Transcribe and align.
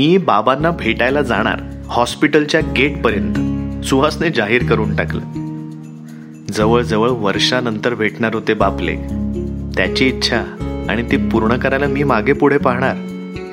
मी 0.00 0.16
बाबांना 0.16 0.70
भेटायला 0.70 1.22
जाणार 1.22 1.60
हॉस्पिटलच्या 1.86 2.60
गेटपर्यंत 2.60 3.34
सुहासने 3.84 4.30
जाहीर 4.30 4.64
करून 4.64 4.96
टाकलं. 4.96 5.20
जवळजवळ 6.52 7.08
वर्षानंतर 7.08 7.94
भेटणार 7.94 8.34
होते 8.34 8.54
बापले. 8.54 8.96
त्याची 9.76 10.08
इच्छा 10.08 10.42
आणि 10.88 11.02
ती 11.02 11.16
पूर्ण 11.16 11.56
करायला 11.56 11.86
मी 11.86 12.02
मागे 12.02 12.32
पुढे 12.32 12.58
पाहणार 12.58 12.96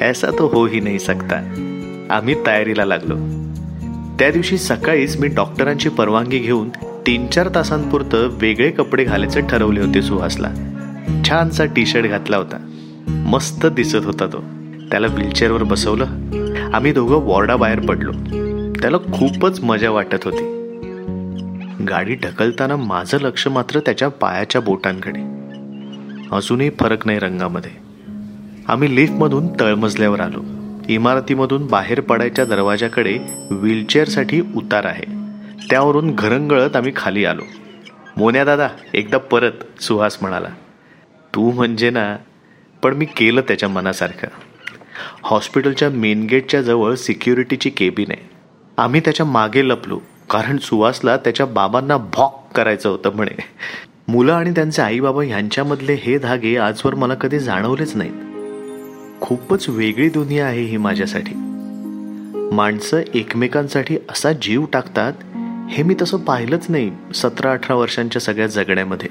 ऐसा 0.02 0.28
तो 0.32 0.48
हो 0.48 0.66
ही 0.66 0.80
नाही 0.80 1.00
सकता. 1.00 1.36
आम्ही 2.10 2.36
तयारीला 2.46 2.86
लागलो. 2.86 3.16
त्या 4.20 4.32
दिवशी 4.32 4.58
सकाळीच 4.58 5.20
मी 5.20 5.28
डॉक्टरांची 5.28 5.90
परवानगी 5.90 6.38
घेऊन 6.38 6.70
तीन 7.08 7.28
चार 7.28 7.50
तासांपुरतं 7.56 8.30
वेगळे 8.32 8.72
कपडे 8.72 9.04
घालायचे 9.04 9.42
ठरवले 9.42 9.80
होते 9.80 10.02
सुहासला. 10.02 10.52
छानसा 11.30 11.66
टी 11.66 11.86
शर्ट 11.86 12.06
घातला 12.06 12.38
होता. 12.38 12.58
मस्त 13.08 13.66
दिसत 13.66 14.06
होता 14.06 14.26
तो. 14.26 14.44
त्याला 14.92 15.08
व्हीलचेअरवर 15.08 15.64
बसवलं. 15.64 16.06
आम्ही 16.74 16.92
दोघं 16.92 17.16
वॉर्डाबाहेर 17.16 17.80
पडलो. 17.80 18.12
त्याला 18.82 18.98
खूपच 18.98 19.64
मजा 19.64 19.90
वाटत 19.90 20.24
होती. 20.24 20.54
गाडी 21.90 22.16
ढकलताना 22.16 22.76
माझं 22.76 23.18
लक्ष 23.18 23.48
मात्र 23.48 23.80
त्याच्या 23.80 24.08
पायाच्या 24.08 24.62
बोटांकडे. 24.62 25.20
अजूनही 26.36 26.70
फरक 26.80 27.06
नाही 27.06 27.20
रंगामध्ये. 27.20 27.72
आम्ही 28.68 28.96
लिफ्टमधून 28.96 29.48
तळमजल्यावर 29.60 30.20
आलो. 30.20 30.44
इमारतीमधून 30.90 31.68
बाहेर 31.68 32.02
पडायच्या 32.02 32.46
दरवाजाकडे 32.46 33.20
व्हीलचेअरसाठी 33.52 34.42
उतार 34.56 34.86
आहे. 34.86 35.06
त्यावरून 35.70 36.16
घरंगळत 36.16 36.76
आम्ही 36.76 36.92
खाली 36.96 37.26
आलो. 37.26 37.42
मोन्या 38.18 38.46
दादा 38.46 38.68
एकदा 38.94 39.18
परत 39.18 39.82
सुहास 39.82 40.18
म्हणाला. 40.22 40.50
तू 41.36 41.52
म्हणजे 41.52 41.90
ना 41.90 42.18
पण 42.84 42.94
मी 42.94 43.06
केलं 43.06 43.42
त्याच्या 43.42 43.70
मनासारखं. 43.70 44.28
हॉस्पिटलच्या 45.24 45.90
मेन 45.90 46.24
गेटच्या 46.24 46.62
जवळ 46.62 46.96
सिक्युरिटीची 46.96 47.70
केबिन 47.70 48.12
आहे. 48.12 48.30
आम्ही 48.78 49.00
त्याच्यामागे 49.00 49.68
लपलो 49.68 50.00
कारण 50.30 50.58
सुवासला 50.58 51.18
त्याच्या 51.18 51.46
बाबांना 51.46 51.98
भॉक 51.98 52.48
करायचं 52.56 52.90
होतं 52.90 53.16
म्हणे. 53.16 53.38
मुलं 54.08 54.34
आणि 54.34 54.52
त्यांचे 54.52 54.82
आई 54.82 55.00
बाबा 55.00 55.24
यांच्यामधले 55.24 55.94
हे 55.94 56.18
धागे 56.18 56.58
आजवर 56.58 56.96
मला 56.96 57.14
कधी 57.14 57.40
जाणवलेच 57.40 57.96
नाहीत. 57.96 58.14
खूपच 59.22 59.70
वेगळी 59.70 60.10
दुनिया 60.10 60.46
आहे 60.46 60.64
ही 60.64 60.78
माझ्यासाठी. 60.78 61.34
माणसं 62.52 63.00
एकमेकांसाठी 63.14 63.98
असा 64.10 64.32
जीव 64.32 64.66
टाकतात 64.74 65.14
हे 65.70 65.84
मी 65.84 65.96
तसं 66.02 66.18
पाहिलंच 66.18 66.66
नाही 66.70 66.92
सतरा 67.16 67.52
अठरा 67.52 67.76
वर्षांच्या 67.76 68.22
सगळ्या 68.22 68.48
जगण्यामध्ये. 68.48 69.10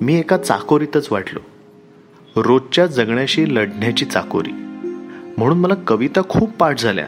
मी 0.00 0.18
एका 0.18 0.36
चाकोरीतच 0.36 1.08
वाटलो. 1.10 1.40
रोजच्या 2.42 2.86
जगण्याशी 2.86 3.56
लढण्याची 3.56 4.04
चाकोरी. 4.04 4.65
म्हणून 5.36 5.58
मला 5.58 5.74
कविता 5.86 6.20
खूप 6.28 6.50
पाठ 6.50 6.80
झाल्या 6.80 7.06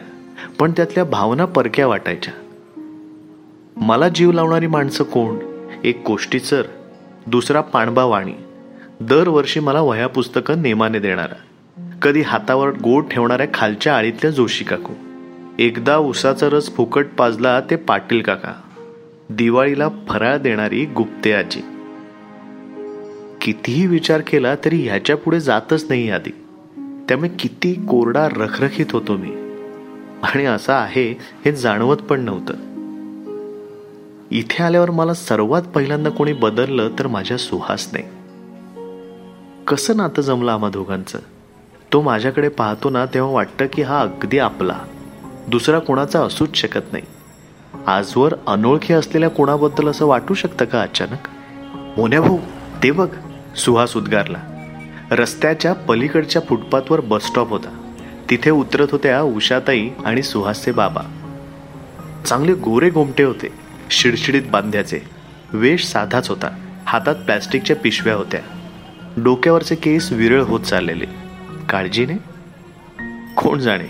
पण 0.59 0.71
त्यातल्या 0.71 1.03
भावना 1.03 1.45
परक्या 1.45 1.87
वाटायच्या. 1.87 2.33
मला 3.77 4.09
जीव 4.09 4.31
लावणारी 4.31 4.67
माणसं 4.67 5.03
कोण? 5.03 5.37
एक 5.83 6.03
गोष्टीचर 6.07 6.63
दुसरा 7.27 7.61
पाणबा 7.61 8.03
वाणी. 8.03 8.33
दरवर्षी 9.01 9.59
मला 9.59 9.81
वह्या 9.81 10.07
पुस्तकं 10.07 10.61
नेमाने 10.61 10.99
देणारा. 10.99 11.35
कधी 12.01 12.21
हातावर 12.21 12.69
गोड 12.71 13.03
ठेवणाऱ्या 13.11 13.47
खालच्या 13.53 13.97
आळीतल्या 13.97 14.31
जोशी 14.31 14.63
काकू. 14.63 14.93
एकदा 15.59 15.97
उसाचा 15.97 16.49
रस 16.49 16.75
फुकट 16.75 17.05
पाजला 17.17 17.59
ते 17.59 17.75
पाटील 17.75 18.21
काका. 18.21 18.53
दिवाळीला 19.29 19.89
फराळ 20.07 20.37
देणारी 20.37 20.85
गुप्ते 20.85 21.33
आजी. 21.33 21.61
कितीही 23.41 23.87
विचार 23.87 24.21
केला 24.27 24.55
तरी 24.55 24.75
ह्याच्या 24.75 25.17
पुढे 25.17 25.39
जातच 25.39 25.85
नाही 25.89 26.09
आधी 26.09 26.38
त्यामुळे 27.09 27.29
किती 27.29 27.73
कोरडा 27.73 28.27
रखरखीत 28.27 28.85
होतो 28.91 29.17
मी. 29.17 29.31
आणि 30.23 30.45
असं 30.45 30.73
आहे 30.73 31.11
हे 31.45 31.51
जाणवत 31.51 31.97
पण 31.97 32.19
नव्हतं. 32.21 32.53
इथे 34.31 34.63
आल्यावर 34.63 34.91
मला 34.91 35.13
सर्वात 35.13 35.61
पहिल्यांदा 35.61 36.09
कोणी 36.09 36.33
बदललं 36.33 36.89
तर 36.99 37.07
माझ्या 37.07 37.37
सुहासने. 37.37 38.01
कसं 39.67 39.97
नातं 39.97 40.21
जमलं 40.21 40.51
आम्हा 40.51 40.69
दोघांचं? 40.69 41.19
तो 41.93 42.01
माझ्याकडे 42.01 42.49
पाहतो 42.49 42.89
ना 42.89 43.05
तेव्हा 43.05 43.31
वाटतं 43.31 43.65
की 43.73 43.81
हा 43.81 43.99
अगदी 43.99 44.39
आपला. 44.39 44.79
दुसरा 45.47 45.79
कोणाचा 45.79 46.21
असूच 46.23 46.55
शकत 46.55 46.91
नाही. 46.91 47.03
आजवर 47.87 48.33
अनोळखी 48.47 48.93
असलेल्या 48.93 49.29
कोणाबद्दल 49.29 49.87
असं 49.87 50.05
वाटू 50.05 50.33
शकतं 50.33 50.65
का 50.65 50.81
अचानक? 50.81 51.27
मोन्या 51.99 52.21
भाऊ 52.21 52.37
ते 52.83 52.91
बघ. 52.91 53.09
सुहास 53.55 53.97
उद्गारला. 53.97 54.48
रस्त्याच्या 55.11 55.73
पलीकडच्या 55.73 56.41
फुटपाथवर 56.49 57.01
बस 57.01 57.23
स्टॉप 57.23 57.49
होता. 57.49 57.93
तिथे 58.29 58.51
उतरत 58.51 58.87
होत्या 58.91 59.21
उषाताई 59.21 59.89
आणि 60.05 60.23
सुहासचे 60.23 60.71
बाबा. 60.71 61.01
चांगले 62.25 62.53
गोरे 62.53 62.89
गोमटे 62.89 63.23
होते 63.23 63.47
शिडशिडीत 63.89 64.41
बांध्याचे. 64.51 64.99
वेश 65.53 65.85
साधाच 65.85 66.29
होता 66.29 66.59
हातात 66.85 67.15
प्लॅस्टिकच्या 67.15 67.75
पिशव्या 67.75 68.15
होत्या. 68.15 68.39
डोक्यावरचे 69.17 69.75
केस 69.75 70.11
विरळ 70.11 70.41
होत 70.41 70.59
चाललेले. 70.59 71.05
काळजीने? 71.69 72.13
कोण 73.37 73.59
जाणे? 73.59 73.87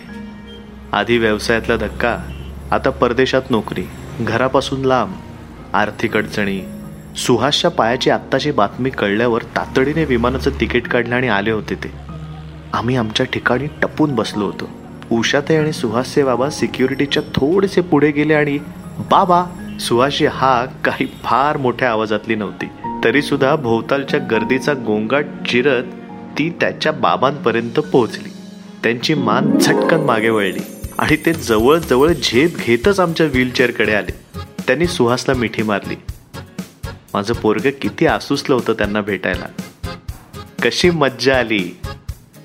आधी 0.92 1.18
व्यवसायातला 1.18 1.76
धक्का 1.76 2.18
आता 2.72 2.90
परदेशात 2.90 3.42
नोकरी 3.50 3.84
घरापासून 4.20 4.82
लांब 4.82 5.14
आर्थिक 5.74 6.18
अडचणी. 6.18 6.62
सुहासच्या 7.18 7.72
पायाची 7.72 8.10
आत्ताची 8.10 8.52
बातमी 8.52 8.90
कळल्यावर 8.90 9.39
तातडीने 9.80 10.06
विमानाचं 10.06 10.52
तिकीट 10.60 10.88
काढलं 10.88 11.16
आणि 11.16 11.28
आले 11.28 11.52
होते 11.52 11.76
ते. 11.76 11.92
आम्ही 12.74 12.96
आमच्या 12.96 13.26
ठिकाणी 13.26 13.68
टपून 13.82 14.16
बसलो 14.16 14.46
होतो. 14.46 14.70
उषाताई 15.12 15.58
आणि 15.58 15.72
सुहासचे 15.74 16.24
बाबा 16.24 16.50
सिक्युरिटीच्या 16.50 17.24
थोडेसे 17.36 17.82
पुढे 17.82 18.12
गेले 18.12 18.34
आणि 18.34 18.58
बाबा 19.12 19.44
सुहासची 19.80 20.26
हाक 20.26 20.86
काही 20.86 21.06
फार 21.24 21.58
मोठ्या 21.58 21.92
आवाजातली 21.92 22.36
नव्हती. 22.36 22.66
तरी 23.04 23.22
सुद्धा 23.22 23.56
भोवतालच्या 23.56 24.20
गर्दीचा 24.32 24.74
गोंगाट 24.74 25.26
चिरत 25.50 25.84
ती 26.38 26.50
त्याच्या 26.50 26.92
बाबांपर्यंत 26.92 27.80
पोहोचली. 27.80 28.30
त्यांची 28.84 29.14
मान 29.14 29.58
झटकन 29.60 30.02
मागे 30.02 30.30
वळली 30.30 30.64
आणि 31.00 31.16
ते 31.26 31.34
जवळजवळ 31.34 32.14
झेप 32.24 32.58
घेतच 32.58 33.00
आमच्या 33.00 33.26
व्हीलचेअरकडे 33.26 33.94
आले. 33.94 34.42
त्यांनी 34.68 34.88
सुहासला 34.88 35.34
मिठी 35.34 35.64
मारली. 35.64 35.96
माझं 37.14 37.34
पोरग 37.34 37.70
किती 37.82 38.06
आसुसलं 38.06 38.56
होतं 38.56 38.74
त्यांना 38.74 39.02
भेटायला. 39.02 39.46
कशी 40.64 40.90
मज्जा 40.90 41.40
आली? 41.40 41.80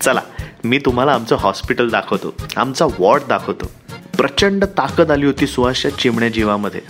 चला 0.01 0.21
मी 0.65 0.79
तुम्हाला 0.79 1.13
आमचं 1.13 1.37
हॉस्पिटल 1.37 1.89
दाखवतो. 1.89 2.35
आमचा 2.57 2.87
वॉर्ड 2.99 3.23
दाखवतो. 3.29 3.71
प्रचंड 4.19 4.65
ताकद 4.65 5.11
आली 5.11 5.27
होती 5.27 5.47
सुहासच्या 5.47 5.99
चिमण्या 5.99 6.29
जीवामध्ये. 6.29 6.81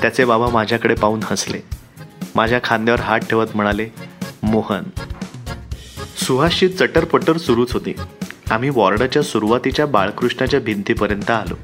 त्याचे 0.00 0.24
बाबा 0.24 0.48
माझ्याकडे 0.48 0.94
पाहून 0.94 1.20
हसले. 1.24 1.58
माझ्या 2.34 2.60
खांद्यावर 2.64 3.00
हात 3.00 3.18
ठेवत 3.18 3.46
म्हणाले 3.54 3.88
मोहन. 4.42 4.82
सुहासची 6.16 6.68
चटरपटर 6.68 7.36
सुरूच 7.36 7.72
होती. 7.72 7.94
आम्ही 8.50 8.70
वॉर्डाच्या 8.70 9.22
सुरुवातीच्या 9.22 9.86
बाळकृष्णाच्या 9.86 10.60
भिंतीपर्यंत 10.60 11.30
आलो. 11.30 11.54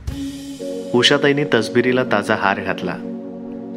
उषाताईने 0.94 1.44
तसबिरीला 1.54 2.04
ताजा 2.04 2.34
हार 2.34 2.61
घातला. 2.61 2.94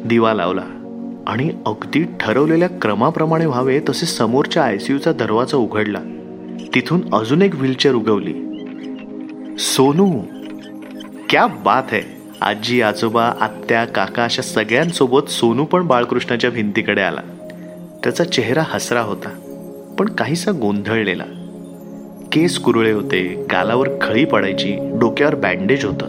दिवा 0.06 0.34
लावला. 0.34 0.81
आणि 1.26 1.50
अगदी 1.66 2.04
ठरवलेल्या 2.20 2.68
क्रमाप्रमाणे 2.68 3.46
व्हावे 3.46 3.80
तसे 3.88 4.06
समोरच्या 4.06 4.64
आयसीयूचा 4.64 5.12
दरवाजा 5.12 5.56
उघडला. 5.56 5.98
तिथून 6.74 7.14
अजून 7.14 7.42
एक 7.42 7.54
व्हीलचेअर 7.54 7.94
उगवली. 7.94 8.34
सोनू 9.58 10.20
क्या 11.30 11.46
बात 11.46 11.82
है. 11.90 12.00
आजी 12.40 12.82
आजोबा 12.82 13.32
आत्या 13.40 13.84
काका 13.84 14.24
अशा 14.24 14.42
सगळ्यांसोबत 14.42 15.30
सोनू 15.30 15.64
पण 15.64 15.86
बाळकृष्णाच्या 15.86 16.50
भिंतीकडे 16.50 17.00
आला. 17.00 17.20
त्याचा 18.04 18.24
चेहरा 18.24 18.62
हसरा 18.66 19.00
होता 19.00 19.28
पण 19.98 20.06
काहीसा 20.08 20.50
गोंधळलेला. 20.50 21.24
केस 22.32 22.58
कुरळे 22.58 22.92
होते 22.92 23.46
गालावर 23.50 23.88
खळी 24.02 24.24
पडायची 24.24 24.98
डोक्यावर 25.00 25.34
बँडेज 25.34 25.84
होतं. 25.84 26.06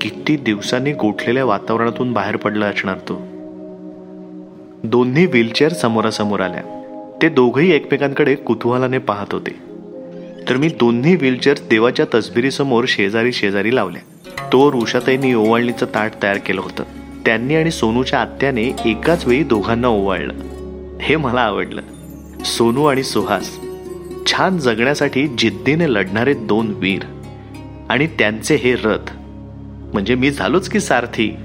किती 0.00 0.36
दिवसांनी 0.36 0.92
गोठलेल्या 0.92 1.44
वातावरणातून 1.44 2.12
बाहेर 2.12 2.36
पडला 2.36 2.66
असणार 2.66 2.98
तो. 2.98 3.31
दोन्ही 4.84 5.26
व्हीलचेअर 5.26 5.72
समोरासमोर 5.72 6.40
आल्या. 6.40 6.60
ते 7.22 7.28
दोघंही 7.28 7.72
एकमेकांकडे 7.72 8.34
कुतूहलाने 8.34 8.98
पाहत 8.98 9.26
होते. 9.32 9.50
तर 10.48 10.56
मी 10.56 10.68
दोन्ही 10.68 11.16
व्हीलचेअर 11.16 11.56
देवाच्या 11.70 12.06
तसबिरीसमोर 12.14 12.84
शेजारी 12.88 13.32
शेजारी 13.32 13.74
लावल्या. 13.74 14.32
तोवर 14.52 14.74
उषाताईंनी 14.74 15.34
ओवाळणीचं 15.34 15.86
ताट 15.94 16.12
तयार 16.22 16.36
केलं 16.36 16.60
होतं. 16.60 16.82
त्यांनी 17.26 17.54
आणि 17.54 17.70
सोनूच्या 17.70 18.20
आत्याने 18.20 18.62
एकाच 18.84 19.26
वेळी 19.26 19.42
दोघांना 19.42 19.88
ओवाळलं. 19.88 20.34
हे 21.00 21.16
मला 21.16 21.40
आवडलं. 21.40 21.82
सोनू 22.44 22.84
आणि 22.84 23.02
सुहास. 23.02 23.60
छान 24.26 24.58
जगण्यासाठी 24.58 25.26
जिद्दीने 25.38 25.92
लढणारे 25.92 26.34
दोन 26.34 26.74
वीर. 26.76 27.02
आणि 27.88 28.06
त्यांचे 28.06 28.54
हे 28.54 28.74
रथ. 28.74 29.10
म्हणजे 29.92 30.14
मी 30.14 30.30
झालोच 30.30 30.68
की 30.68 30.80
सारथी. 30.80 31.36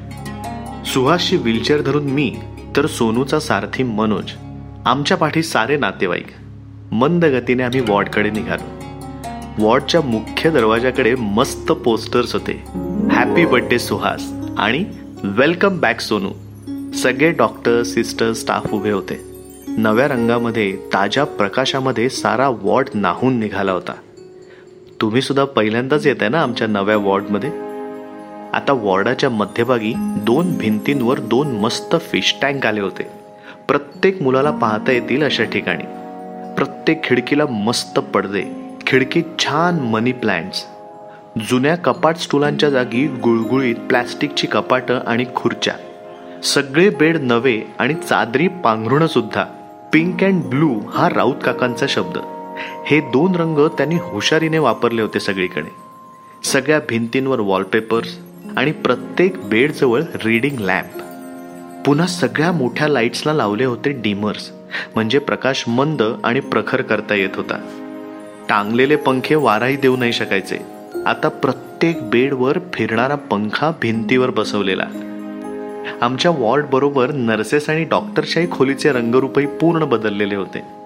सुहासची 0.86 1.36
व्हीलचेअर 1.36 1.82
धरून 1.82 2.04
मी 2.04 2.36
तर 2.78 2.86
सोनूचा 2.86 3.40
सारथी 3.40 3.84
मनोज 3.84 4.32
आमच्या 4.86 5.18
पाठी 5.18 5.44
सारे 5.44 5.78
नातेवाईक. 5.78 6.28
मंद 6.92 7.26
गतीने 7.26 7.64
आम्ही 7.64 7.82
वॉर्डकडे 7.82 8.30
निघालो. 8.30 8.86
वॉर्डच्या 9.68 10.02
मुख्य 10.02 10.50
दरवाजाकडे 10.50 11.16
मस्त 11.16 11.72
पोस्टर्स 11.72 12.34
होते. 12.34 12.64
Happy 13.12 13.46
birthday 13.46 13.80
Suhas. 13.80 14.34
आणि 14.58 14.86
वेलकम 15.24 15.80
बॅक 15.80 16.00
सोनू. 16.00 16.30
सगळे 16.94 17.32
डॉक्टर 17.32 17.84
सिस्टर 17.84 18.34
स्टाफ 18.34 18.74
उभे 18.74 18.92
होते. 18.92 19.22
नव्या 19.68 20.08
रंगामध्ये 20.08 20.78
ताज्या 20.94 21.24
प्रकाशामध्ये 21.24 22.10
सारा 22.10 22.50
वॉर्ड 22.50 22.90
नाहून 22.94 23.40
निघाला 23.40 23.72
होता. 23.72 23.94
तुम्ही 25.02 25.22
सुद्धा 25.22 25.46
पहिल्यांदाच 25.46 26.08
येत 26.08 26.16
आहे 26.22 26.30
ना 26.30 26.42
आमच्या 26.42 26.68
नव्या 26.68 26.98
वॉर्डमध्ये? 26.98 27.67
आता 28.58 28.74
वॉर्डाच्या 28.74 29.30
मध्यभागी 29.30 29.94
दोन 29.98 30.58
भिंतींवर 30.58 31.20
दोन 31.20 31.52
मस्त 31.60 31.96
फिश 32.02 32.34
टँक 32.42 32.66
आले 32.66 32.82
होते. 32.82 33.04
प्रत्येक 33.68 34.22
मुलाला 34.22 34.52
पाहता 34.52 34.92
येतील 34.92 35.24
अशा 35.24 35.44
ठिकाणी. 35.44 35.84
प्रत्येक 36.56 37.04
खिडकीला 37.04 37.46
मस्त 37.46 38.00
पडदे 38.00 38.44
खिडकीत 38.88 39.24
छान 39.40 39.80
मनी 39.80 40.12
प्लांट्स 40.12 40.66
जुन्या 41.50 41.76
कपाट 41.76 42.18
स्टुलांच्या 42.18 42.70
जागी 42.70 43.06
गुळगुळीत 43.24 43.76
प्लॅस्टिकची 43.76 44.48
कपाटं 44.48 45.00
आणि 45.08 45.26
खुर्च्या. 45.36 45.74
सगळे 46.44 46.90
बेड 46.90 47.18
नवे 47.22 47.62
आणि 47.80 47.94
चादरी 47.94 48.48
पांघरुणं 48.48 49.08
सुद्धा. 49.08 49.44
पिंक 49.94 50.24
अँड 50.24 50.44
ब्लू 50.44 50.80
हा 50.94 51.10
राऊत 51.10 51.36
काकांचा 51.46 51.86
शब्द. 51.90 52.18
हे 52.86 53.00
दोन 53.00 53.36
रंग 53.36 53.68
त्यांनी 53.68 53.96
हुशारीने 53.96 54.60
वापरले 54.60 55.02
होते 55.02 55.20
सगळीकडे. 55.20 55.70
सगळ्या 56.44 56.80
भिंतींवर 56.90 57.40
वॉलपेपर्स 57.40 58.18
आणि 58.58 58.72
प्रत्येक 58.72 59.38
बेडजवळ 59.38 60.02
रीडिंग 60.26 60.60
लॅम्प 60.60 61.02
पुन्हा 61.86 62.08
सगळ्या 62.08 62.52
मोठ्या 62.52 62.88
लाईट्सला 62.88 63.34
लावले 63.34 63.66
होते 63.66 63.92
डिमर्स 63.92 64.52
म्हणजे 64.96 65.20
प्रकाश 65.20 65.64
मंद 65.68 66.04
आणि 66.24 66.40
प्रखर 66.40 66.82
करता 66.82 67.16
येत 67.16 67.30
होता. 67.36 67.58
टांगलेले 68.50 68.96
पंखे 68.96 69.36
वाराही 69.36 69.76
देऊ 69.76 69.98
नाही 69.98 70.14
शकायचे. 70.14 70.58
आता 71.06 71.28
प्रत्येक 71.28 72.10
बेडवर 72.10 72.58
फिरणारा 72.74 73.16
पंखा 73.16 73.72
भिंतीवर 73.82 74.30
बसवलेला. 74.30 74.86
आमच्या 76.02 76.32
वॉर्ड 76.32 76.66
बरोबर 76.66 77.12
नर्सेस 77.12 77.70
आणि 77.70 77.84
डॉक्टरशाही 77.84 78.52
खोलीचे 78.52 78.92
रंगरूपही 78.92 79.46
पूर्ण 79.46 79.86
बदललेले 79.86 80.36
होते. 80.36 80.77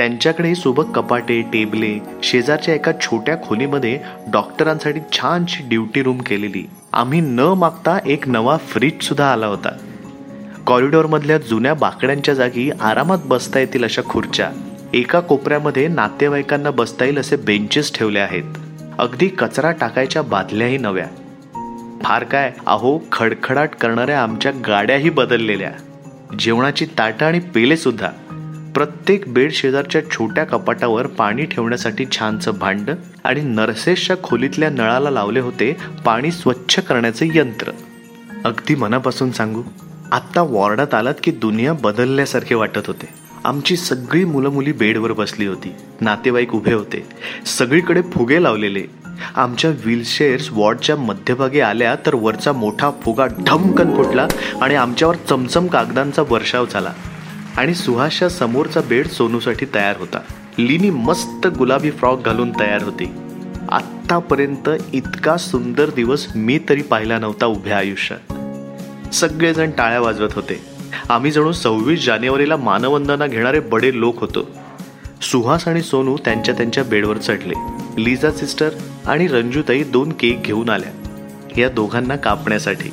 त्यांच्याकडे 0.00 0.54
सोबत 0.54 0.82
कपाटे 0.94 1.42
टेबले 1.42 1.98
शेजारच्या 2.22 2.74
एका 2.74 2.92
छोट्या 3.00 3.36
खोलीमध्ये 3.42 3.98
डॉक्टरांसाठी 4.32 5.00
छानशी 5.12 5.62
ड्युटी 5.62 6.02
रूम 6.02 6.18
केलेली. 6.18 6.70
आम्ही 6.92 7.20
न 7.20 7.40
मागता 7.40 7.98
एक 8.06 8.28
नवा 8.28 8.56
फ्रीज 8.56 9.02
सुद्धा 9.02 9.32
आला 9.32 9.46
होता. 9.46 9.68
कॉरिडॉरमधल्या 10.66 11.38
जुन्या 11.38 11.74
बाकड्यांच्या 11.74 12.34
जागी 12.34 12.70
आरामात 12.70 13.18
बसता 13.24 13.58
येतील 13.58 13.84
अशा 13.84 14.02
खुर्च्या. 14.04 14.50
एका 14.94 15.20
कोपऱ्यामध्ये 15.20 15.88
नातेवाईकांना 15.88 16.70
बसता 16.70 17.04
येईल 17.04 17.18
असे 17.18 17.36
बेंचेस 17.36 17.94
ठेवले 17.94 18.18
आहेत. 18.18 18.44
अगदी 18.98 19.28
कचरा 19.28 19.70
टाकायच्या 19.70 20.22
बादल्याही 20.22 20.78
नव्या. 20.78 21.06
फार 22.02 22.24
काय 22.24 22.52
अहो 22.66 23.00
खडखडाट 23.12 23.70
करणाऱ्या 23.70 24.22
आमच्या 24.22 24.52
गाड्याही 24.66 25.10
बदललेल्या. 25.10 25.72
जेवणाची 26.38 26.84
ताटं 26.84 27.26
आणि 27.26 27.38
पेले 27.38 27.76
सुद्धा 27.76 28.08
प्रत्येक 28.74 29.24
बेड 29.26 29.52
शेजारच्या 29.52 30.10
छोट्या 30.10 30.44
कपाटावर 30.44 31.06
पाणी 31.06 31.44
ठेवण्यासाठी 31.44 32.04
छानचं 32.12 32.52
भांड 32.60 32.90
आणि 33.24 33.40
नर्सेसच्या 33.40 34.16
खोलीतल्या 34.22 34.70
नळाला 34.70 35.10
लावले 35.10 35.40
होते 35.40 35.76
पाणी 36.04 36.30
स्वच्छ 36.30 36.78
करण्याचे 36.78 37.28
यंत्र. 37.34 37.70
अगदी 38.44 38.74
मनापासून 38.74 39.30
सांगू 39.30 39.62
आत्ता 40.12 40.42
वॉर्डात 40.42 40.94
आलात 40.94 41.14
की 41.22 41.30
दुनिया 41.30 41.72
बदलल्यासारखे 41.72 42.54
वाटत 42.54 42.86
होते. 42.86 43.08
आमची 43.44 43.76
सगळी 43.76 44.24
मुलं 44.24 44.48
मुली 44.48 44.72
बेडवर 44.72 45.12
बसली 45.12 45.46
होती. 45.46 45.72
नातेवाईक 46.00 46.54
उभे 46.54 46.72
होते. 46.72 47.06
सगळीकडे 47.46 48.02
फुगे 48.02 48.42
लावलेले. 48.42 48.84
आमच्या 49.36 49.70
व्हीलचेअर्स 49.70 50.48
वॉर्डच्या 50.52 50.96
मध्यभागी 50.96 51.60
आल्या 51.60 51.94
तर 52.06 52.14
वरचा 52.14 52.52
मोठा 52.52 52.90
फुगा 52.90 53.26
ढमकन 53.26 53.96
फुटला 53.96 54.28
आणि 54.62 54.74
आमच्यावर 54.74 55.16
चमचम 55.16 55.66
कागदांचा 55.66 56.22
वर्षाव 56.30 56.66
झाला. 56.72 56.92
आणि 57.56 57.74
सुहासच्या 57.74 58.28
समोरचा 58.28 58.80
बेड 58.80 59.06
सोनूसाठी 59.06 59.66
तयार 59.74 59.96
होता. 59.98 60.18
लिनी 60.58 60.90
मस्त 60.90 61.46
गुलाबी 61.46 61.90
फ्रॉक 61.90 62.24
घालून 62.24 62.50
तयार 62.60 62.82
होती. 62.82 63.04
आत्तापर्यंत 63.70 64.68
इतका 64.92 65.36
सुंदर 65.36 65.90
दिवस 65.90 66.26
मी 66.34 66.58
तरी 66.68 66.82
पाहिला 66.82 67.18
नव्हता 67.18 67.46
उभ्या 67.46 67.78
आयुष्यात. 67.78 68.32
सगळेजण 69.14 69.70
टाळ्या 69.70 70.00
वाजवत 70.00 70.28
होते. 70.32 70.60
आम्ही 71.08 71.30
जणू 71.30 71.52
सव्वीस 71.52 72.06
जानेवारीला 72.06 72.56
मानवंदना 72.56 73.26
घेणारे 73.26 73.60
बडे 73.60 74.00
लोक 74.00 74.20
होतो. 74.20 74.50
सुहास 75.22 75.68
आणि 75.68 75.82
सोनू 75.82 76.16
त्यांच्या 76.24 76.54
त्यांच्या 76.54 76.84
बेडवर 76.84 77.16
चढले. 77.16 77.54
लिझा 78.04 78.30
सिस्टर 78.30 78.70
आणि 79.06 79.26
रंजूताई 79.26 79.82
दोन 79.82 80.12
केक 80.12 80.42
घेऊन 80.42 80.68
आल्या. 80.68 80.92
या 81.58 81.68
दोघांना 81.68 82.16
कापण्यासाठी. 82.16 82.90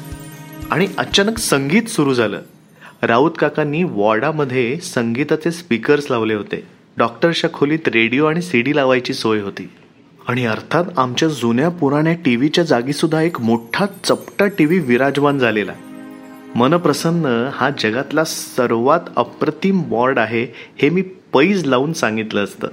आणि 0.71 0.87
अचानक 0.97 1.37
संगीत 1.37 1.83
सुरू 1.83 2.13
झालं. 2.13 2.41
राऊत 3.01 3.31
काकांनी 3.39 3.83
वॉर्डामध्ये 3.83 4.77
संगीताचे 4.77 5.51
स्पीकर्स 5.51 6.07
लावले 6.09 6.33
होते. 6.33 6.67
डॉक्टरच्या 6.97 7.49
खोलीत 7.53 7.87
रेडिओ 7.87 8.25
आणि 8.25 8.41
सी 8.41 8.61
डी 8.61 8.75
लावायची 8.75 9.13
सोय 9.13 9.41
होती. 9.41 9.69
आणि 10.27 10.45
अर्थात 10.45 10.83
आमच्या 10.97 11.29
जुन्या 11.29 11.69
पुराण्या 11.69 12.13
टी 12.13 12.35
व्हीच्या 12.35 12.63
जागीसुद्धा 12.63 13.21
एक 13.21 13.41
मोठा 13.41 13.85
चपटा 14.03 14.47
टी 14.47 14.65
व्ही 14.65 14.79
विराजमान 14.79 15.39
झालेला. 15.39 15.73
मनप्रसन्न 16.55 17.49
हा 17.53 17.69
जगातला 17.79 18.23
सर्वात 18.23 18.99
अप्रतिम 19.15 19.81
वॉर्ड 19.87 20.19
आहे 20.19 20.47
हे 20.77 20.89
मी 20.89 21.01
पैज 21.33 21.65
लावून 21.65 21.93
सांगितलं 21.93 22.43
असतं. 22.43 22.67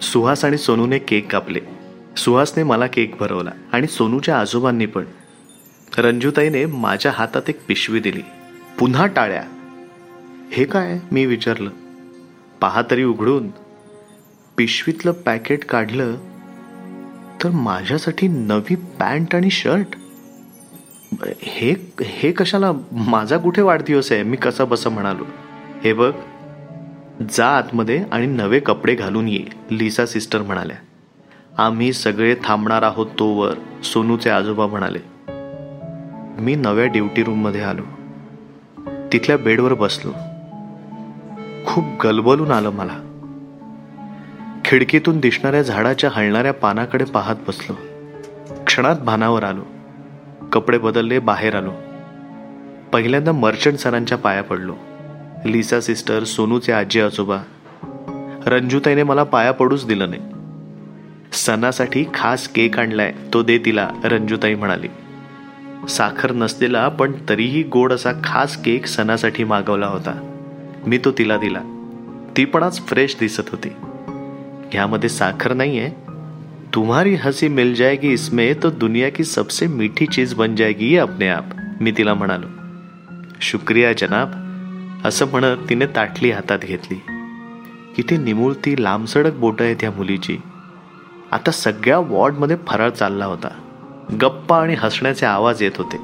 सुहास 0.00 0.44
आणि 0.44 0.58
सोनूने 0.58 0.98
केक 0.98 1.32
कापले. 1.32 1.60
सुहासने 2.16 2.62
मला 2.62 2.86
केक 2.86 3.14
भरवला 3.20 3.50
आणि 3.72 3.86
सोनूच्या 3.86 4.40
आजोबांनी 4.40 4.86
पण. 4.86 5.04
रंजूताईने 5.98 6.66
माझ्या 6.66 7.12
हातात 7.14 7.42
एक 7.48 7.58
पिशवी 7.68 8.00
दिली. 8.00 8.22
पुन्हा 8.78 9.06
टाळ्या. 9.06 9.44
हे 10.50 10.64
काय 10.64 10.98
मी 11.12 11.26
विचारलं. 11.26 11.70
पहा 12.60 12.82
तरी 12.90 13.04
उघडून. 13.04 13.48
पिशवीतलं 14.56 15.12
पॅकेट 15.12 15.64
काढलं 15.64 16.16
तर 17.44 17.50
माझ्यासाठी 17.50 18.28
नवी 18.28 18.74
पॅन्ट 18.74 19.34
आणि 19.34 19.50
शर्ट? 19.50 19.86
हे 21.38 21.92
हे 22.04 22.32
कशाला? 22.32 22.72
माझा 22.92 23.38
कुठे 23.38 23.62
वाढदिवस 23.62 24.12
आहे? 24.12 24.22
मी 24.22 24.36
कसा 24.36 24.64
बसा 24.64 24.90
म्हणालो. 24.90 25.24
हे 25.84 25.92
बघ. 25.92 26.12
जा 27.30 27.46
आतमध्ये 27.46 28.04
आणि 28.12 28.26
नवे 28.26 28.60
कपडे 28.60 28.94
घालून 28.94 29.28
ये 29.28 29.44
लिसा 29.70 30.06
सिस्टर 30.06 30.42
म्हणाल्या. 30.42 30.76
आम्ही 31.58 31.92
सगळे 31.92 32.34
थांबणार 32.44 32.82
आहोत 32.82 33.06
तोवर 33.18 33.82
सोनूचे 33.82 34.30
आजोबा 34.30 34.66
म्हणाले. 34.66 34.98
मी 36.42 36.54
नव्या 36.54 36.86
ड्युटी 36.86 37.22
रूममध्ये 37.22 37.60
आलो. 37.60 37.82
तिथल्या 39.12 39.38
बेडवर 39.38 39.74
बसलो. 39.74 40.12
खूप 41.68 41.84
गलबलून 42.04 42.50
आलं 42.50 42.70
मला. 42.70 43.00
खिडकीतून 44.64 45.20
दिसणाऱ्या 45.20 45.62
झाडाच्या 45.62 46.10
हलणाऱ्या 46.12 46.52
पानाकडे 46.52 47.04
पाहत 47.04 47.36
बसलो. 47.48 47.76
क्षणात 48.66 48.96
भानावर 48.96 49.44
आलो. 49.44 49.60
कपडे 50.52 50.78
बदलले 50.78 51.18
बाहेर 51.18 51.54
आलो. 51.54 51.72
पहिल्यांदा 52.92 53.32
मर्चंट 53.32 53.74
सरांच्या 53.74 54.18
पाया 54.18 54.42
पडलो. 54.42 54.74
लिसा 55.44 55.80
सिस्टर 55.80 56.24
सोनूचे 56.24 56.72
आजी 56.72 57.00
आजोबा 57.00 57.38
रंजूताईने 58.46 59.02
मला 59.02 59.22
पाया 59.22 59.52
पडूच 59.52 59.86
दिलं 59.86 60.10
नाही. 60.10 60.22
सणासाठी 61.32 62.04
खास 62.14 62.48
केक 62.48 62.78
आणलाय 62.78 63.12
तो 63.34 63.42
दे 63.42 63.58
तिला 63.58 63.88
रंजूताई 64.04 64.54
म्हणाली. 64.54 64.88
साखर 65.88 66.32
नसलेला 66.32 66.88
पण 66.88 67.12
तरीही 67.28 67.62
गोड 67.62 67.92
असा 67.92 68.12
खास 68.24 68.56
केक 68.56 68.86
सणासाठी 68.86 69.44
मागवला 69.44 69.86
होता. 69.86 70.27
मी 70.86 70.98
तो 70.98 71.10
तिला 71.10 71.36
दिला. 71.36 71.60
ती 72.36 72.44
पण 72.44 72.62
आज 72.62 72.80
फ्रेश 72.80 73.16
दिसत 73.20 73.42
होती. 73.50 73.68
ह्यामध्ये 74.72 75.08
साखर 75.08 75.54
नाहीये. 75.54 75.90
तुम्हारी 76.74 77.14
हसी 77.14 77.48
मिल 77.48 77.74
जाएगी 77.74 78.08
इसमें 78.08 78.54
तो 78.62 78.70
दुनिया 78.70 79.10
की 79.10 79.24
सबसे 79.24 79.66
मीठी 79.66 80.06
चीज 80.06 80.34
बन 80.34 80.56
जाएगी 80.56 80.96
अपने 80.96 81.28
आप 81.28 81.44
मी 81.80 81.92
तिला 81.92 82.14
म्हणालो. 82.14 82.46
शुक्रिया 83.40 83.92
जनाब. 83.92 84.48
असं 85.06 85.26
म्हणत 85.26 85.56
तिने 85.68 85.86
ताटली 85.86 86.30
हातात 86.30 86.58
घेतली. 86.58 87.00
किती 87.96 88.16
निमुळती 88.16 88.82
लांबसडक 88.82 89.32
बोट 89.32 89.62
आहे 89.62 89.74
त्या 89.74 89.90
मुलीची. 89.90 90.38
आता 91.32 91.50
सगळ्या 91.50 91.98
वॉर्डमध्ये 91.98 92.56
फराळ 92.66 92.90
चालला 92.90 93.24
होता. 93.24 93.48
गप्पा 94.22 94.62
आणि 94.62 94.74
हसण्याचे 94.78 95.26
आवाज 95.26 95.62
येत 95.62 95.76
होते. 95.78 95.96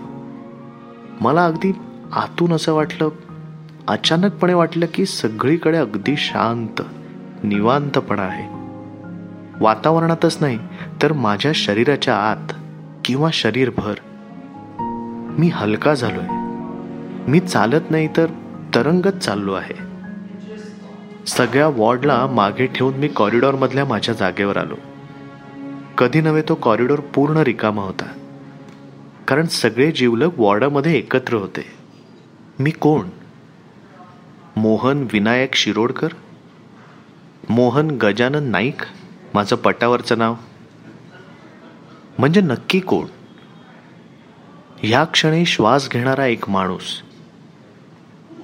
मला 1.20 1.46
अगदी 1.46 1.72
आतून 2.12 2.52
असं 2.52 2.74
वाटलं 2.74 3.08
अचानकपणे 3.88 4.54
वाटलं 4.54 4.86
की 4.94 5.06
सगळीकडे 5.06 5.78
अगदी 5.78 6.16
शांत 6.16 6.82
निवांतपणा 7.44 8.22
आहे. 8.22 8.48
वातावरणातच 9.64 10.38
नाही 10.40 10.58
तर 11.02 11.12
माझ्या 11.12 11.52
शरीराच्या 11.54 12.16
आत 12.16 12.52
किंवा 13.04 13.30
शरीरभर 13.32 13.94
मी 15.38 15.48
हलका 15.48 15.94
झालोय. 15.94 16.26
मी 17.30 17.40
चालत 17.40 17.90
नाही 17.90 18.08
तर 18.16 18.26
तरंगत 18.74 19.18
चाललो 19.18 19.52
आहे. 19.52 19.74
सगळ्या 21.26 21.68
वॉर्डला 21.68 22.26
मागे 22.26 22.66
ठेवून 22.66 22.94
मी 22.94 23.08
कॉरिडॉरमधल्या 23.08 23.84
माझ्या 23.84 24.14
जागेवर 24.14 24.56
आलो. 24.56 24.74
कधी 25.98 26.20
नव्हे 26.20 26.42
तो 26.42 26.54
कॉरिडॉर 26.54 27.00
पूर्ण 27.00 27.36
रिकामा 27.36 27.82
होता. 27.82 28.06
कारण 29.28 29.46
सगळे 29.46 29.90
जीवलग 29.90 30.28
वॉर्डामध्ये 30.36 30.98
एकत्र 30.98 31.34
होते. 31.34 31.64
मी 32.58 32.70
कोण? 32.70 33.06
मोहन 34.56 35.06
विनायक 35.12 35.54
शिरोडकर? 35.54 36.08
मोहन 37.48 37.88
गजानन 37.90 38.42
नाईक? 38.42 38.76
माझं 39.34 39.56
पटावरचं 39.56 40.18
नाव? 40.18 40.34
म्हणजे 42.18 42.40
नक्की 42.40 42.80
कोण? 42.80 43.06
ह्या 44.78 45.04
क्षणी 45.04 45.46
श्वास 45.46 45.88
घेणारा 45.90 46.26
एक 46.26 46.50
माणूस. 46.50 47.02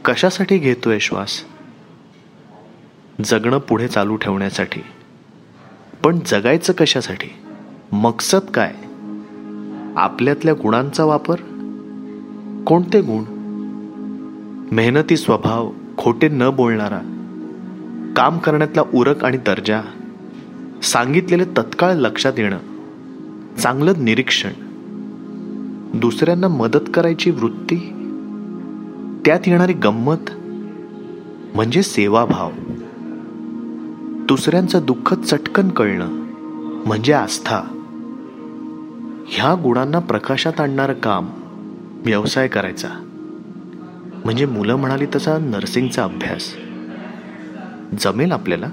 कशासाठी 0.04 0.58
घेतोय 0.58 0.98
श्वास? 0.98 1.44
जगणं 3.24 3.58
पुढे 3.58 3.88
चालू 3.88 4.16
ठेवण्यासाठी. 4.16 4.80
पण 6.04 6.18
जगायचं 6.26 6.72
कशासाठी? 6.72 7.28
मकसद 7.92 8.50
काय? 8.54 8.74
आपल्यातल्या 9.96 10.54
गुणांचा 10.54 11.04
वापर? 11.04 11.34
कोणते 12.66 13.00
गुण? 13.00 13.24
मेहनती 14.72 15.16
स्वभाव? 15.16 15.70
खोटे 16.00 16.28
न 16.28 16.50
बोलणारा 16.50 16.98
काम 18.16 18.38
करण्यातला 18.38 18.82
उरक 18.94 19.24
आणि 19.24 19.36
दर्जा 19.36 19.80
सांगितलेले 20.82 21.44
तत्काळ 21.44 21.94
लक्षात 21.94 22.32
येणं 22.38 22.58
चांगलं 23.58 23.92
निरीक्षण 23.98 24.52
दुसऱ्यांना 25.94 26.48
मदत 26.48 26.90
करायची 26.94 27.30
वृत्ती 27.30 27.76
त्यात 29.24 29.40
येणारी 29.46 29.72
गंमत 29.72 30.30
म्हणजे 31.54 31.82
सेवाभाव. 31.82 32.50
दुसऱ्यांचं 34.28 34.80
दुःख 34.84 35.14
चटकन 35.14 35.68
कळणं 35.68 36.08
म्हणजे 36.86 37.12
आस्था. 37.12 37.62
ह्या 39.26 39.54
गुणांना 39.62 39.98
प्रकाशात 39.98 40.60
आणणारं 40.60 40.92
काम 40.92 41.26
व्यवसाय 42.04 42.48
करायचा. 42.48 42.88
म्हणजे 44.24 44.46
मुलं 44.46 44.76
म्हणाली 44.76 45.06
तसा 45.14 45.38
नर्सिंगचा 45.38 46.04
अभ्यास. 46.04 46.56
जमेल 48.00 48.32
आपल्याला? 48.32 48.66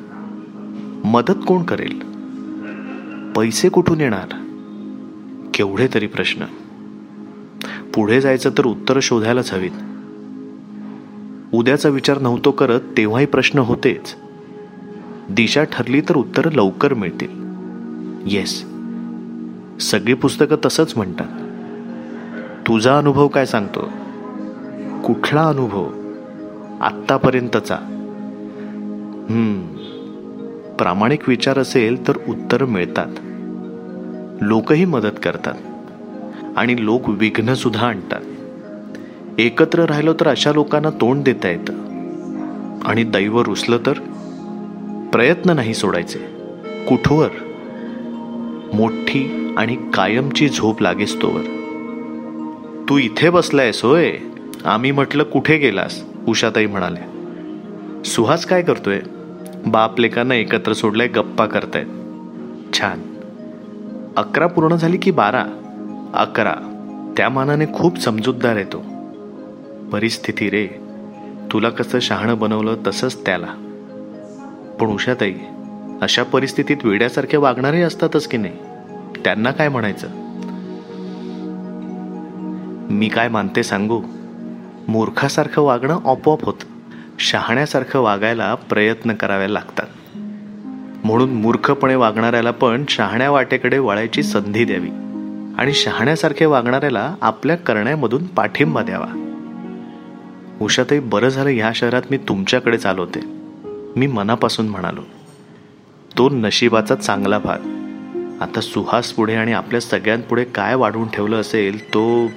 मदत 1.06 1.34
कोण 1.48 1.64
करेल? 1.64 2.00
पैसे 3.36 3.70
कुठून 3.70 4.02
येणार? 4.02 4.28
केवढे 5.54 5.88
तरी 5.94 6.08
प्रश्न. 6.08 6.46
पुढे 7.96 8.22
जायचं 8.22 8.50
तर 8.58 8.66
उत्तर 8.66 9.00
शोधायलाच 9.02 9.54
हवीत. 9.54 9.72
उद्याचा 11.54 11.90
विचार 11.90 12.20
नव्हतो 12.20 12.52
करत 12.52 12.80
तेव्हाही 12.98 13.26
प्रश्न 13.26 13.60
होतेच. 13.60 14.16
दिशा 15.30 15.64
ठरली 15.64 16.02
तर 16.02 16.16
उत्तरं 16.16 16.52
लवकर 16.52 16.94
मिळतील. 16.94 17.30
येस 18.26 18.66
सगळी 19.80 20.14
पुस्तकं 20.14 20.56
तसंच 20.66 20.94
म्हणतात. 20.98 21.48
तुझा 22.68 22.98
अनुभव 22.98 23.28
काय 23.28 23.46
सांगतो? 23.46 23.92
कुठला 25.08 25.48
अनुभव? 25.48 25.88
आत्तापर्यंतचा. 26.82 27.76
हम्म. 29.30 29.62
प्रामाणिक 30.76 31.30
विचार 31.30 31.60
असेल 31.60 32.08
तर 32.08 32.18
उत्तर 32.28 32.66
मिळतात. 32.66 33.08
लोकही 34.44 34.86
मदत 34.86 35.20
करतात. 35.24 35.54
आणि 36.58 36.86
लोक 36.86 37.10
विघ्नसुद्धा 37.10 37.88
आणतात. 37.88 38.22
एकत्र 39.40 39.80
राहिलो 39.80 40.14
तर 40.14 40.28
अशा 40.28 40.52
लोकांना 40.52 40.90
तोंड 40.90 41.24
देता 41.24 41.50
येतं. 41.50 41.74
आणि 42.86 43.04
दैव 43.04 43.42
रुसलं 43.42 43.78
तर? 43.86 43.94
प्रयत्न 45.12 45.50
नाही 45.50 45.74
सोडायचे. 45.74 46.20
कुठवर? 46.88 47.30
मोठी 48.74 49.54
आणि 49.58 49.78
कायमची 49.94 50.50
झोप 50.50 50.82
लागेस 50.82 51.22
तोवर. 51.22 51.42
तू 52.90 52.98
इथे 52.98 53.30
बसलायस 53.30 53.86
होय? 53.86 54.18
आम्ही 54.66 54.92
म्हटलं 54.92 55.24
कुठे 55.24 55.58
गेलास? 55.58 56.04
उषाताई 56.28 56.66
म्हणाल्या 56.66 57.04
सुहास 58.06 58.46
काय 58.46 58.62
करतोय? 58.62 59.00
बाप 59.66 60.00
लेकांना 60.00 60.36
एकत्र 60.36 60.74
सोडलाय 60.74 61.08
गप्पा 61.08 61.46
करतायत. 61.46 61.86
छान. 62.74 63.02
अकरा 64.18 64.48
पूर्ण 64.48 64.76
झाली 64.76 64.98
की 64.98 65.12
बारा? 65.12 65.46
अकरा. 66.14 66.54
त्या 67.18 67.30
मानाने 67.30 67.66
खूप 67.74 68.00
समजूतदार 68.00 68.56
येतो 68.56 68.84
परिस्थिती 69.92 70.50
रे. 70.50 70.68
तुला 71.54 71.70
कसं 71.70 72.00
शहाणं 72.00 72.38
बनवलं 72.38 72.76
तसंच 72.88 73.26
त्याला. 73.26 73.48
पण 74.82 74.88
उषाताई 74.88 75.34
अशा 76.02 76.24
परिस्थितीत 76.24 76.78
वेड्यासारखे 76.84 77.38
वागणारे 77.38 77.82
असतातच 77.82 78.28
की 78.28 78.38
नाही? 78.38 78.54
त्यांना 79.24 79.52
काय 79.52 79.70
म्हणायचं? 79.70 80.08
मी 82.90 83.10
काय 83.10 83.30
मानते 83.30 83.64
सांगू? 83.64 84.02
मूर्खासारखं 84.88 85.62
वागणं 85.62 86.00
आपोआप 86.06 86.46
होतं. 86.46 86.66
शहाण्यासारखं 87.20 88.00
वागायला 88.00 88.56
प्रयत्न 88.56 89.14
करावे 89.14 89.54
लागतात. 89.54 90.18
म्हणून 91.06 91.34
मूर्खपणे 91.34 91.96
वागणाऱ्याला 91.96 92.52
पण 92.52 92.86
शहाण्या 92.90 93.32
वाटेकडे 93.32 93.80
वळायची 93.80 94.24
संधी 94.24 94.66
द्यावी. 94.66 94.90
आणि 95.58 95.74
शहाण्यासारखे 95.74 96.46
वागणाऱ्याला 96.46 97.16
आपल्या 97.22 97.56
करण्यामधून 97.56 98.26
पाठिंबा 98.26 98.84
द्यावा. 98.84 99.24
उषाताई 100.62 101.00
बरं 101.00 101.30
झालं 101.30 101.50
ह्या 101.50 101.72
शहरात 101.76 102.02
मी 102.12 102.18
तुमच्याकडे 102.18 102.78
चालवते. 102.78 103.20
मी 103.96 104.08
मनापासून 104.08 104.68
म्हणालो. 104.68 105.02
तो 106.18 106.30
नशिबाचा 106.30 106.96
चांगला 106.96 107.40
भाग. 107.40 107.60
आता 108.42 108.62
सुहास 108.62 109.12
पुढे 109.12 109.36
आणि 109.36 109.54
आपल्या 109.54 109.82
सगळ्यांपुढे 109.82 110.44
काय 110.44 110.76
वाढवून 110.76 111.08
ठेवलं 111.08 111.36
असेल 111.36 111.88
तो 111.88 112.28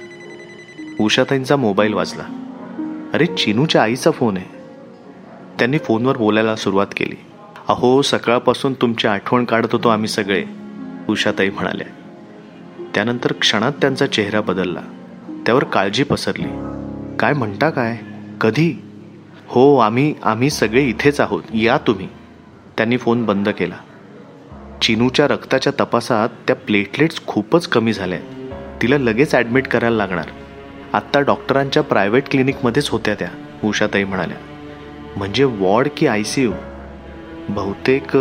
उषाताईंचा 0.99 1.55
मोबाईल 1.55 1.93
वाजला. 1.93 2.40
अरे 3.21 3.35
चिनूच्या 3.35 3.83
आईचा 3.83 4.11
फोन 4.11 4.37
आहे. 4.37 4.45
त्यांनी 5.59 5.77
फोनवर 5.77 6.17
बोलायला 6.17 6.55
सुरुवात 6.55 6.87
केली. 6.97 7.15
अहो 7.67 8.01
सकाळपासून 8.01 8.73
तुमची 8.73 9.07
आठवण 9.07 9.45
काढत 9.45 9.67
होतो 9.71 9.89
आम्ही 9.89 10.07
सगळे 10.07 10.43
उषाताई 11.09 11.49
म्हणाल्या. 11.49 11.87
त्यानंतर 12.95 13.33
क्षणात 13.33 13.71
त्यांचा 13.71 14.07
चेहरा 14.07 14.41
बदलला. 14.41 14.81
त्यावर 15.45 15.63
काळजी 15.63 16.03
पसरली. 16.03 16.47
काय 17.19 17.33
म्हणता 17.33 17.69
काय? 17.69 17.97
कधी? 18.41 18.81
हो 19.47 19.77
आम्ही 19.77 20.13
आम्ही 20.23 20.49
सगळे 20.49 20.81
इथेच 20.81 21.19
आहोत. 21.19 21.43
या 21.53 21.77
तुम्ही. 21.77 22.07
त्यांनी 22.77 22.97
फोन 22.97 23.25
बंद 23.25 23.49
केला. 23.49 23.77
चिनूच्या 24.81 25.27
रक्ताच्या 25.27 25.73
तपासात 25.79 26.29
त्या 26.47 26.55
प्लेटलेट्स 26.55 27.25
खूपच 27.27 27.67
कमी 27.67 27.93
झाल्या 27.93 28.19
तिला 28.81 28.97
लगेच 28.97 29.35
ॲडमिट 29.35 29.67
करायला 29.67 29.97
लागणार. 29.97 30.25
आत्ता 30.93 31.19
डॉक्टरांच्या 31.19 31.83
प्रायव्हेट 31.83 32.23
क्लिनिकमध्येच 32.29 32.89
होत्या 32.89 33.15
त्या 33.15 33.29
उषाताई 33.63 34.03
म्हणाल्या. 34.03 34.37
म्हणजे 35.17 35.43
वॉर्ड 35.43 35.87
की 35.97 36.07
आय 36.07 36.23
सी 36.23 36.43
यू? 36.43 36.51
बहुतेक 37.49 38.17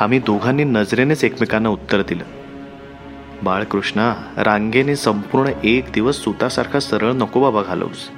आम्ही 0.00 0.18
दोघांनी 0.18 0.64
नजरेनेच 0.64 1.24
एकमेकांना 1.24 1.68
उत्तर 1.68 2.02
दिलं. 2.08 2.24
बाळकृष्णा 3.42 4.14
रांगेने 4.36 4.96
संपूर्ण 4.96 5.50
एक 5.64 5.84
दिवस 5.94 6.16
सुतासारखा 6.16 6.80
सरळ 6.80 7.12
नको 7.12 7.40
बाबा 7.40 7.62
घालवस. 7.62 8.08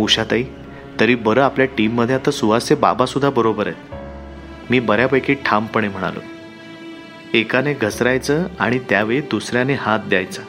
उषाताई 0.00 0.44
तरी 1.00 1.14
बरं 1.14 1.42
आपल्या 1.42 1.66
टीममध्ये 1.66 2.14
आता 2.14 2.30
सुहासचे 2.30 2.74
बाबासुद्धा 2.74 3.30
बरोबर 3.30 3.66
आहेत. 3.66 3.94
मी 4.70 4.80
बऱ्यापैकी 4.80 5.34
ठामपणे 5.34 5.88
म्हणालो. 5.88 6.20
एकाने 7.34 7.74
घसरायचं 7.74 8.46
आणि 8.60 8.78
त्यावेळी 8.78 9.20
दुसऱ्याने 9.20 9.74
हात 9.74 9.98
द्यायचा. 9.98 10.42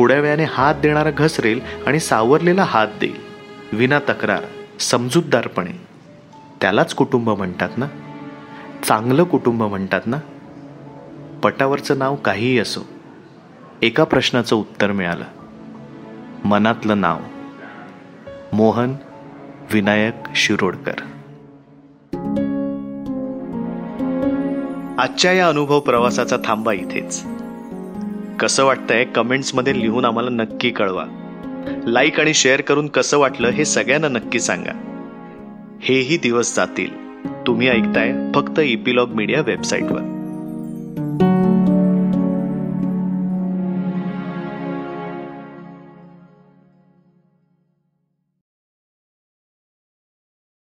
थोड्या 0.00 0.20
वेळाने 0.20 0.44
हात 0.44 0.74
देणारा 0.74 1.10
घसरेल 1.10 1.60
आणि 1.86 2.00
सावरलेला 2.00 2.62
हात 2.62 2.86
देईल. 3.00 3.16
विना 3.72 3.98
तक्रार 3.98 4.42
समजूतदारपणे. 4.80 5.70
त्यालाच 6.60 6.94
कुटुंब 6.94 7.30
म्हणतात 7.30 7.68
ना? 7.76 7.86
चांगलं 8.82 9.24
कुटुंब 9.24 9.62
म्हणतात 9.62 10.00
ना? 10.06 10.16
पटावरचं 11.42 11.98
नाव 11.98 12.16
काहीही 12.16 12.58
असो 12.58 12.80
एका 13.82 14.04
प्रश्नाचं 14.04 14.56
उत्तर 14.56 14.92
मिळालं. 14.92 15.24
मनातलं 16.44 17.00
नाव. 17.00 17.18
मोहन 18.52 18.94
विनायक 19.72 20.14
शिरोडकर. 20.34 20.94
आजच्या 24.98 25.32
या 25.32 25.48
अनुभव 25.48 25.80
प्रवासाचा 25.80 26.36
थांबा 26.44 26.72
इथेच. 26.72 27.24
कसं 28.40 28.64
वाटतंय 28.64 29.04
कमेंट्समध्ये 29.04 29.80
लिहून 29.80 30.04
आम्हाला 30.04 30.30
नक्की 30.30 30.70
कळवा. 30.70 31.04
लाईक 31.86 32.20
आणि 32.20 32.34
शेअर 32.34 32.60
करून 32.60 32.86
कसं 32.86 33.18
वाटलं 33.18 33.48
हे 33.48 33.64
सगळ्यांना 33.64 34.08
नक्की 34.08 34.40
सांगा. 34.40 34.72
हेही 35.80 36.16
दिवस 36.16 36.56
जातील. 36.56 36.90
तुम्ही 37.46 37.68
ऐकताय 37.68 38.12
फक्त 38.34 38.60
इपिलॉग 38.60 39.08
मीडिया 39.08 39.40
वेबसाईटवर 39.40 40.19